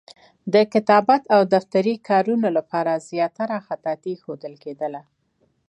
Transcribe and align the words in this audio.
د 0.53 0.55
کتابت 0.73 1.21
او 1.35 1.41
دفتري 1.55 1.95
کارونو 2.09 2.47
لپاره 2.57 3.03
زیاتره 3.09 3.57
خطاطي 3.67 4.13
ښودل 4.21 4.53
کېدله. 4.63 5.01